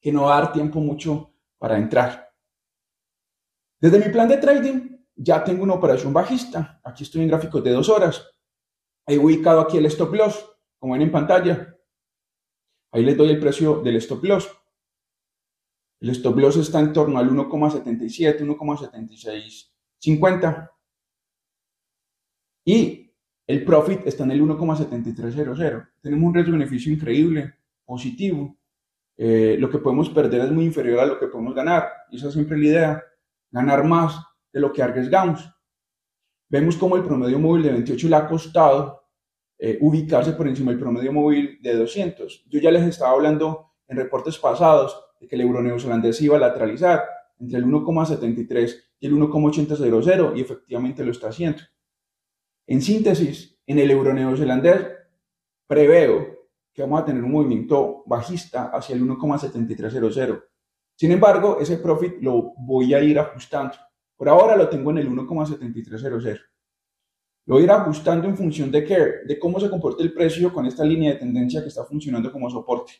que 0.02 0.12
no 0.12 0.28
dar 0.28 0.52
tiempo 0.52 0.80
mucho 0.80 1.32
para 1.58 1.78
entrar. 1.78 2.30
Desde 3.80 3.98
mi 3.98 4.12
plan 4.12 4.28
de 4.28 4.36
trading, 4.36 4.98
ya 5.14 5.42
tengo 5.44 5.62
una 5.62 5.74
operación 5.74 6.12
bajista. 6.12 6.80
Aquí 6.84 7.04
estoy 7.04 7.22
en 7.22 7.28
gráficos 7.28 7.62
de 7.62 7.70
dos 7.70 7.88
horas. 7.88 8.34
He 9.06 9.16
ubicado 9.16 9.60
aquí 9.60 9.78
el 9.78 9.86
stop 9.86 10.12
loss, 10.14 10.44
como 10.78 10.94
ven 10.94 11.02
en 11.02 11.12
pantalla. 11.12 11.78
Ahí 12.90 13.04
les 13.04 13.16
doy 13.16 13.30
el 13.30 13.40
precio 13.40 13.80
del 13.80 13.96
stop 13.96 14.24
loss. 14.24 14.50
El 16.00 16.10
stop 16.10 16.36
loss 16.36 16.56
está 16.56 16.80
en 16.80 16.92
torno 16.92 17.18
al 17.18 17.30
1,77, 17.30 18.40
1,7650. 18.40 20.70
Y 22.64 23.12
el 23.46 23.64
profit 23.64 24.06
está 24.06 24.24
en 24.24 24.32
el 24.32 24.42
1,7300. 24.42 25.92
Tenemos 26.00 26.26
un 26.26 26.34
riesgo-beneficio 26.34 26.92
increíble, 26.92 27.54
positivo. 27.84 28.58
Eh, 29.16 29.56
lo 29.58 29.70
que 29.70 29.78
podemos 29.78 30.08
perder 30.10 30.42
es 30.42 30.50
muy 30.50 30.64
inferior 30.64 31.00
a 31.00 31.06
lo 31.06 31.18
que 31.18 31.26
podemos 31.26 31.54
ganar. 31.54 31.88
Y 32.10 32.16
esa 32.16 32.28
es 32.28 32.34
siempre 32.34 32.58
la 32.58 32.64
idea, 32.64 33.04
ganar 33.50 33.84
más 33.84 34.16
de 34.52 34.60
lo 34.60 34.72
que 34.72 34.82
arriesgamos. 34.82 35.48
Vemos 36.48 36.76
como 36.76 36.96
el 36.96 37.02
promedio 37.02 37.38
móvil 37.38 37.62
de 37.62 37.72
28 37.72 38.08
le 38.08 38.16
ha 38.16 38.26
costado 38.26 39.02
eh, 39.58 39.78
ubicarse 39.80 40.32
por 40.32 40.48
encima 40.48 40.70
del 40.70 40.80
promedio 40.80 41.12
móvil 41.12 41.58
de 41.62 41.76
200. 41.76 42.44
Yo 42.48 42.60
ya 42.60 42.70
les 42.70 42.82
estaba 42.82 43.12
hablando 43.12 43.72
en 43.86 43.96
reportes 43.96 44.38
pasados 44.38 44.98
de 45.20 45.28
que 45.28 45.36
el 45.36 45.42
euro 45.42 45.62
neozelandés 45.62 46.20
iba 46.20 46.36
a 46.36 46.40
lateralizar 46.40 47.04
entre 47.38 47.58
el 47.58 47.66
1,73 47.66 48.82
y 49.00 49.06
el 49.06 49.14
1,800 49.14 50.36
y 50.36 50.40
efectivamente 50.40 51.04
lo 51.04 51.12
está 51.12 51.28
haciendo. 51.28 51.62
En 52.66 52.82
síntesis, 52.82 53.60
en 53.66 53.78
el 53.78 53.90
euro 53.90 54.12
neozelandés 54.12 54.86
preveo 55.66 56.31
que 56.72 56.82
vamos 56.82 57.02
a 57.02 57.04
tener 57.04 57.22
un 57.22 57.32
movimiento 57.32 58.02
bajista 58.06 58.70
hacia 58.70 58.94
el 58.94 59.02
1,7300. 59.02 60.42
Sin 60.96 61.12
embargo, 61.12 61.58
ese 61.60 61.78
profit 61.78 62.14
lo 62.20 62.54
voy 62.58 62.94
a 62.94 63.00
ir 63.00 63.18
ajustando. 63.18 63.74
Por 64.16 64.28
ahora 64.28 64.56
lo 64.56 64.68
tengo 64.68 64.90
en 64.90 64.98
el 64.98 65.10
1,7300. 65.10 66.40
Lo 67.46 67.54
voy 67.54 67.62
a 67.62 67.64
ir 67.64 67.70
ajustando 67.70 68.28
en 68.28 68.36
función 68.36 68.70
de, 68.70 68.84
qué, 68.84 68.96
de 69.26 69.38
cómo 69.38 69.58
se 69.58 69.68
comporta 69.68 70.02
el 70.02 70.12
precio 70.12 70.52
con 70.52 70.66
esta 70.66 70.84
línea 70.84 71.12
de 71.12 71.18
tendencia 71.18 71.60
que 71.60 71.68
está 71.68 71.84
funcionando 71.84 72.30
como 72.30 72.48
soporte. 72.48 72.92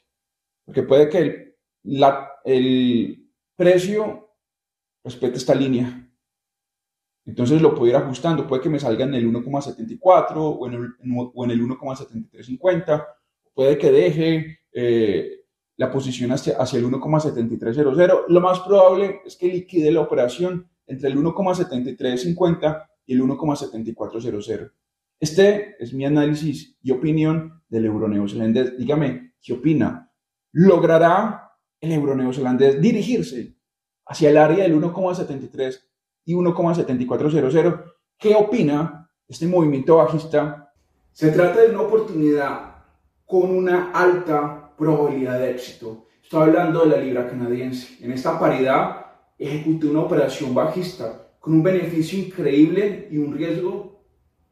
Porque 0.65 0.83
puede 0.83 1.09
que 1.09 1.19
el 1.19 1.53
el 2.45 3.31
precio 3.57 4.37
respete 5.05 5.37
esta 5.37 5.55
línea. 5.55 6.09
Entonces 7.25 7.63
lo 7.63 7.75
puedo 7.75 7.89
ir 7.89 7.97
ajustando. 7.97 8.47
Puede 8.47 8.63
que 8.63 8.69
me 8.69 8.81
salga 8.81 9.05
en 9.05 9.15
el 9.15 9.33
1,74 9.33 10.33
o 10.37 10.67
en 10.67 10.75
el, 10.75 10.95
o 11.35 11.45
en 11.45 11.51
el 11.51 11.63
1,7350. 11.63 13.07
Puede 13.55 13.79
que 13.79 13.91
deje 13.91 14.61
eh, 14.73 15.45
la 15.77 15.91
posición 15.91 16.33
hacia, 16.33 16.57
hacia 16.57 16.79
el 16.79 16.87
1,7300. 16.87 18.25
Lo 18.29 18.41
más 18.41 18.61
probable 18.61 19.21
es 19.25 19.37
que 19.37 19.49
liquide 19.49 19.93
la 19.93 20.01
operación 20.01 20.69
entre 20.87 21.09
el 21.09 21.17
1,7350 21.17 22.89
y 23.07 23.15
el 23.15 23.23
1,7400. 23.23 24.73
Este 25.21 25.77
es 25.79 25.93
mi 25.93 26.05
análisis 26.05 26.77
y 26.83 26.91
opinión 26.91 27.63
del 27.69 27.87
euro 27.87 28.09
neozelandés. 28.09 28.77
Dígame, 28.77 29.35
¿qué 29.41 29.53
opina? 29.53 30.11
¿Logrará 30.53 31.53
el 31.83 31.93
euro 31.93 32.15
neozelandés 32.15 32.81
dirigirse 32.81 33.57
hacia 34.07 34.31
el 34.31 34.39
área 34.39 34.65
del 34.65 34.81
1,73 34.81 35.81
y 36.25 36.35
1,7400. 36.35 37.85
¿Qué 38.17 38.35
opina 38.35 39.11
este 39.29 39.47
movimiento 39.47 39.97
bajista? 39.97 40.73
Se 41.11 41.31
trata 41.31 41.61
de 41.61 41.71
una 41.71 41.83
oportunidad 41.83 42.72
con 43.33 43.51
una 43.51 43.93
alta 43.93 44.75
probabilidad 44.77 45.39
de 45.39 45.53
éxito. 45.53 46.05
Estoy 46.23 46.43
hablando 46.43 46.81
de 46.81 46.91
la 46.91 46.97
libra 46.99 47.31
canadiense. 47.31 47.97
En 48.05 48.13
esta 48.13 48.39
paridad 48.39 49.07
ejecuté 49.39 49.87
una 49.87 50.01
operación 50.01 50.55
bajista 50.55 51.31
con 51.41 51.55
un 51.55 51.63
beneficio 51.63 52.19
increíble 52.19 53.09
y 53.11 53.17
un 53.17 53.35
riesgo 53.35 54.03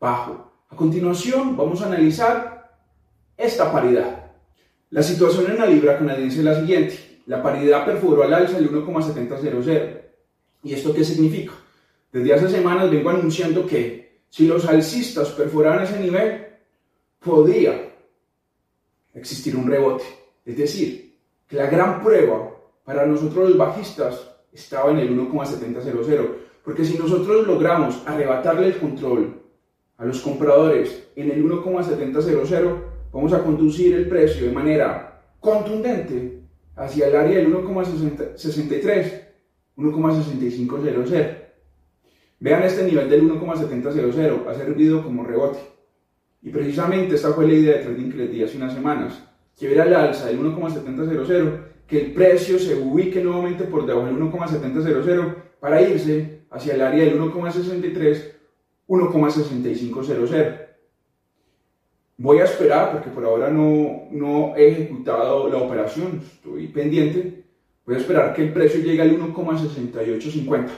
bajo. 0.01 0.51
A 0.71 0.75
continuación 0.75 1.59
vamos 1.59 1.83
a 1.83 1.89
analizar 1.89 2.71
esta 3.37 3.71
paridad. 3.71 4.31
La 4.89 5.03
situación 5.03 5.51
en 5.51 5.59
la 5.59 5.67
libra 5.67 5.99
canadiense 5.99 6.39
es 6.39 6.45
la 6.47 6.59
siguiente 6.59 7.21
la 7.27 7.43
paridad 7.43 7.85
perforó 7.85 8.23
al 8.23 8.33
alza 8.33 8.57
el 8.57 8.71
1,700. 8.73 9.45
¿Y 10.65 10.73
esto 10.73 10.95
qué 10.95 11.05
significa? 11.05 11.53
Desde 12.11 12.33
hace 12.33 12.49
semanas 12.49 12.91
vengo 12.91 13.11
anunciando 13.11 13.67
que 13.67 14.23
si 14.31 14.47
los 14.47 14.67
alcistas 14.67 15.29
perforaban 15.33 15.85
ese 15.85 16.01
nivel, 16.01 16.47
podía 17.19 17.91
existir 19.15 19.57
un 19.57 19.69
rebote. 19.69 20.05
Es 20.45 20.57
decir, 20.57 21.17
que 21.47 21.57
la 21.57 21.67
gran 21.67 22.03
prueba 22.03 22.51
para 22.85 23.07
nosotros 23.07 23.51
los 23.51 23.59
bajistas 23.59 24.31
estaba 24.53 24.91
en 24.91 24.99
el 24.99 25.11
1,700. 25.11 26.29
Porque 26.65 26.85
si 26.85 26.99
nosotros 26.99 27.47
logramos 27.47 28.03
arrebatarle 28.07 28.69
el 28.69 28.79
control 28.79 29.41
a 29.97 30.05
los 30.05 30.21
compradores 30.21 31.09
en 31.17 31.31
el 31.31 31.45
1,7000, 31.45 32.83
vamos 33.13 33.33
a 33.33 33.43
conducir 33.43 33.95
el 33.95 34.09
precio 34.09 34.47
de 34.47 34.53
manera 34.53 35.23
contundente 35.41 36.43
hacia 36.77 37.09
el 37.09 37.17
área 37.17 37.39
del 37.39 37.53
1,63, 37.53 39.23
1,6500. 39.77 41.37
Vean 42.41 42.63
este 42.63 42.85
nivel 42.85 43.11
del 43.11 43.23
1,7000, 43.31 44.47
ha 44.47 44.55
servido 44.55 45.03
como 45.03 45.25
rebote. 45.25 45.59
Y 46.43 46.51
precisamente 46.51 47.17
esta 47.17 47.33
fue 47.33 47.47
la 47.47 47.55
idea 47.55 47.77
de 47.77 47.85
trading 47.85 48.11
que 48.11 48.17
les 48.17 48.49
hace 48.49 48.57
unas 48.57 48.73
semanas, 48.73 49.23
que 49.59 49.67
viera 49.67 49.85
el 49.85 49.95
alza 49.95 50.27
del 50.27 50.41
1,7000, 50.41 51.61
que 51.87 52.01
el 52.01 52.13
precio 52.13 52.59
se 52.59 52.77
ubique 52.77 53.23
nuevamente 53.23 53.65
por 53.65 53.85
debajo 53.85 54.07
del 54.07 54.17
1,7000 54.17 55.35
para 55.61 55.83
irse 55.83 56.45
hacia 56.51 56.75
el 56.75 56.81
área 56.81 57.05
del 57.05 57.21
1,63, 57.21 58.33
1,6500. 58.89 60.67
Voy 62.17 62.39
a 62.39 62.45
esperar, 62.45 62.93
porque 62.93 63.11
por 63.11 63.25
ahora 63.25 63.51
no, 63.51 64.09
no 64.11 64.55
he 64.57 64.69
ejecutado 64.69 65.49
la 65.49 65.59
operación, 65.59 66.21
estoy 66.23 66.69
pendiente, 66.69 67.45
voy 67.87 67.95
a 67.95 67.99
esperar 67.99 68.35
que 68.35 68.43
el 68.43 68.53
precio 68.53 68.81
llegue 68.81 69.03
al 69.03 69.19
1,6850. 69.19 70.69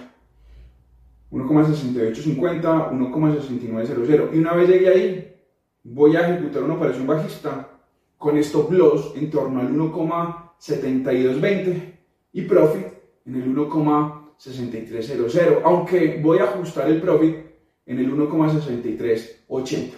1,6850, 1.33 2.91
1,6900. 2.93 4.35
Y 4.35 4.39
una 4.39 4.55
vez 4.55 4.69
llegue 4.69 4.89
ahí, 4.89 5.32
voy 5.85 6.17
a 6.17 6.29
ejecutar 6.29 6.63
una 6.63 6.75
operación 6.75 7.07
bajista 7.07 7.69
con 8.19 8.37
stop 8.39 8.73
loss 8.73 9.13
en 9.17 9.31
torno 9.31 9.61
al 9.61 9.73
1,7220 9.75 11.95
y 12.33 12.43
profit 12.43 12.87
en 13.27 13.43
el 13.43 13.55
1,6300. 13.55 15.61
Aunque 15.65 16.21
voy 16.23 16.39
a 16.39 16.45
ajustar 16.45 16.89
el 16.89 17.01
profit 17.01 17.37
en 17.87 17.99
el 17.99 18.15
1,6380. 18.15 19.95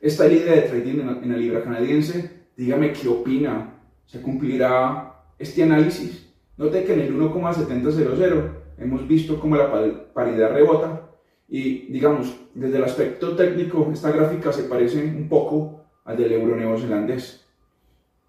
Esta 0.00 0.26
idea 0.26 0.54
de 0.54 0.62
trading 0.62 1.00
en 1.00 1.30
la 1.30 1.36
libra 1.36 1.62
canadiense. 1.62 2.42
Dígame 2.56 2.92
qué 2.92 3.06
opina. 3.08 3.78
¿Se 4.04 4.20
cumplirá 4.20 5.14
este 5.38 5.62
análisis? 5.62 6.28
Note 6.56 6.82
que 6.84 6.94
en 6.94 7.00
el 7.00 7.16
1,7000 7.16 8.50
hemos 8.78 9.06
visto 9.06 9.38
cómo 9.40 9.54
la 9.56 9.70
paridad 10.12 10.52
rebota 10.52 11.11
y 11.48 11.92
digamos, 11.92 12.34
desde 12.54 12.78
el 12.78 12.84
aspecto 12.84 13.36
técnico, 13.36 13.90
esta 13.92 14.10
gráfica 14.10 14.52
se 14.52 14.64
parece 14.64 15.04
un 15.04 15.28
poco 15.28 15.84
al 16.04 16.16
del 16.16 16.32
euro 16.32 16.56
neozelandés. 16.56 17.44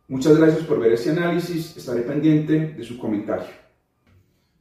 Muchas 0.08 0.38
gracias 0.38 0.64
por 0.66 0.80
ver 0.80 0.94
este 0.94 1.12
análisis, 1.12 1.76
estaré 1.78 2.02
pendiente 2.02 2.74
de 2.74 2.84
su 2.84 2.98
comentario. 2.98 3.48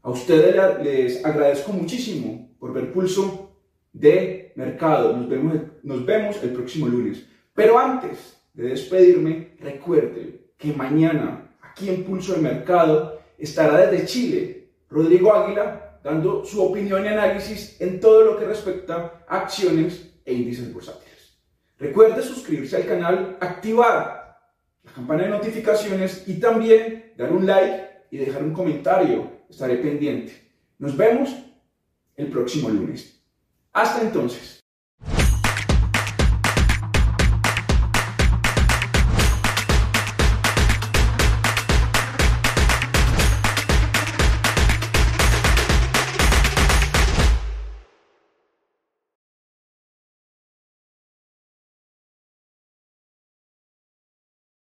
A 0.03 0.11
ustedes 0.11 0.55
les 0.83 1.25
agradezco 1.25 1.73
muchísimo 1.73 2.49
por 2.59 2.73
ver 2.73 2.93
Pulso 2.93 3.57
de 3.93 4.53
Mercado. 4.57 5.17
Nos 5.17 5.29
vemos, 5.29 5.57
nos 5.83 6.07
vemos 6.07 6.43
el 6.43 6.51
próximo 6.51 6.89
lunes. 6.89 7.27
Pero 7.55 7.79
antes 7.79 8.41
de 8.55 8.69
despedirme, 8.69 9.57
recuerden 9.61 10.41
que 10.57 10.73
mañana 10.73 11.55
aquí 11.61 11.89
en 11.89 12.05
Pulso 12.05 12.35
de 12.35 12.43
Mercado 12.43 13.21
estará 13.39 13.87
desde 13.87 14.07
Chile 14.07 14.69
Rodrigo 14.89 15.35
Águila 15.35 15.92
dando 16.03 16.45
su 16.45 16.63
opinión 16.63 17.05
y 17.05 17.09
análisis 17.09 17.81
en 17.81 18.01
todo 18.01 18.25
lo 18.25 18.39
que 18.39 18.47
respecta 18.47 19.25
a 19.27 19.41
acciones 19.41 20.15
e 20.25 20.33
índices 20.33 20.73
bursátiles. 20.73 21.39
Recuerde 21.79 22.23
suscribirse 22.23 22.77
al 22.77 22.87
canal, 22.87 23.37
activar 23.41 24.39
la 24.83 24.93
campana 24.93 25.25
de 25.25 25.31
notificaciones 25.31 26.25
y 26.27 26.41
también 26.41 27.13
dar 27.17 27.33
un 27.33 27.47
like 27.47 28.07
y 28.11 28.19
dejar 28.19 28.43
un 28.43 28.53
comentario. 28.53 29.43
Estaré 29.49 29.77
pendiente. 29.77 30.33
Nos 30.79 30.97
vemos 30.97 31.35
el 32.17 32.29
próximo 32.29 32.69
lunes. 32.69 33.23
Hasta 33.73 34.03
entonces. 34.03 34.62